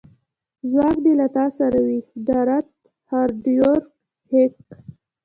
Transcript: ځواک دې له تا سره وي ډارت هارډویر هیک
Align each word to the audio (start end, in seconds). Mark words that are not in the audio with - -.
ځواک 0.69 0.97
دې 1.05 1.13
له 1.21 1.27
تا 1.35 1.45
سره 1.57 1.77
وي 1.85 1.99
ډارت 2.27 2.67
هارډویر 3.09 3.79
هیک 4.31 4.55